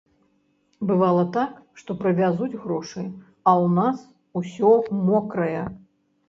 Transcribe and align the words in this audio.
Бывала 0.91 1.25
так, 1.35 1.51
што 1.81 1.95
прывязуць 1.99 2.59
грошы, 2.63 3.03
а 3.51 3.53
ў 3.63 3.69
нас 3.77 3.99
усё 4.43 4.73
мокрае. 5.11 5.63